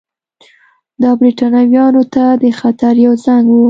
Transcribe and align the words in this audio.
دا 1.01 1.11
برېټانویانو 1.19 2.03
ته 2.13 2.23
د 2.41 2.45
خطر 2.59 2.93
یو 3.05 3.13
زنګ 3.25 3.45
وو. 3.49 3.59